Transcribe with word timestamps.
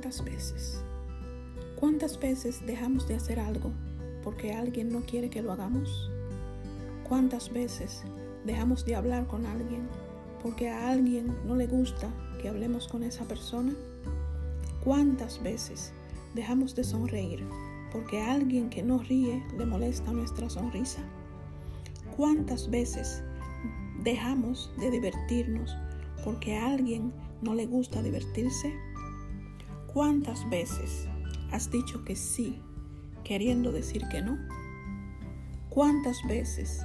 ¿Cuántas 0.00 0.24
veces? 0.24 0.80
¿Cuántas 1.74 2.20
veces 2.20 2.64
dejamos 2.64 3.08
de 3.08 3.16
hacer 3.16 3.40
algo 3.40 3.72
porque 4.22 4.52
alguien 4.52 4.92
no 4.92 5.00
quiere 5.00 5.28
que 5.28 5.42
lo 5.42 5.50
hagamos? 5.50 6.08
¿Cuántas 7.02 7.52
veces 7.52 8.04
dejamos 8.44 8.84
de 8.84 8.94
hablar 8.94 9.26
con 9.26 9.44
alguien 9.44 9.88
porque 10.40 10.68
a 10.68 10.90
alguien 10.90 11.36
no 11.44 11.56
le 11.56 11.66
gusta 11.66 12.14
que 12.40 12.48
hablemos 12.48 12.86
con 12.86 13.02
esa 13.02 13.24
persona? 13.24 13.74
¿Cuántas 14.84 15.42
veces 15.42 15.92
dejamos 16.32 16.76
de 16.76 16.84
sonreír 16.84 17.44
porque 17.90 18.20
a 18.20 18.34
alguien 18.34 18.70
que 18.70 18.84
no 18.84 18.98
ríe 18.98 19.44
le 19.58 19.66
molesta 19.66 20.12
nuestra 20.12 20.48
sonrisa? 20.48 21.02
¿Cuántas 22.16 22.70
veces 22.70 23.24
dejamos 24.04 24.70
de 24.78 24.92
divertirnos 24.92 25.76
porque 26.24 26.56
a 26.56 26.70
alguien 26.70 27.12
no 27.42 27.52
le 27.52 27.66
gusta 27.66 28.00
divertirse? 28.00 28.72
¿Cuántas 29.92 30.48
veces 30.50 31.08
has 31.50 31.70
dicho 31.70 32.04
que 32.04 32.14
sí 32.14 32.60
queriendo 33.24 33.72
decir 33.72 34.06
que 34.08 34.20
no? 34.20 34.38
¿Cuántas 35.70 36.18
veces 36.28 36.84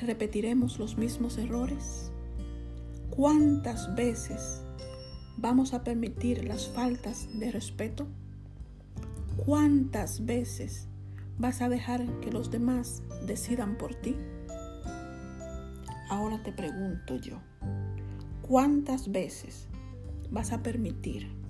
repetiremos 0.00 0.78
los 0.78 0.96
mismos 0.96 1.36
errores? 1.36 2.10
¿Cuántas 3.10 3.94
veces 3.94 4.64
vamos 5.36 5.74
a 5.74 5.84
permitir 5.84 6.46
las 6.46 6.68
faltas 6.68 7.28
de 7.38 7.52
respeto? 7.52 8.06
¿Cuántas 9.44 10.24
veces 10.24 10.88
vas 11.38 11.60
a 11.60 11.68
dejar 11.68 12.06
que 12.20 12.32
los 12.32 12.50
demás 12.50 13.02
decidan 13.26 13.76
por 13.76 13.94
ti? 13.94 14.16
Ahora 16.08 16.42
te 16.42 16.52
pregunto 16.52 17.16
yo, 17.16 17.40
¿cuántas 18.40 19.12
veces 19.12 19.68
vas 20.30 20.50
a 20.50 20.62
permitir 20.62 21.43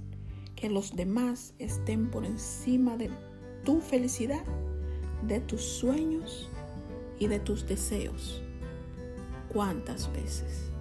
que 0.56 0.68
los 0.68 0.94
demás 0.96 1.54
estén 1.58 2.10
por 2.10 2.24
encima 2.24 2.96
de 2.96 3.10
tu 3.64 3.80
felicidad, 3.80 4.44
de 5.26 5.40
tus 5.40 5.62
sueños 5.62 6.48
y 7.18 7.26
de 7.28 7.40
tus 7.40 7.66
deseos? 7.66 8.42
¿Cuántas 9.52 10.12
veces? 10.12 10.73